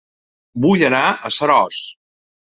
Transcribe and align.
Vull 0.63 0.85
anar 0.87 1.03
a 1.07 1.31
Seròs 1.37 1.85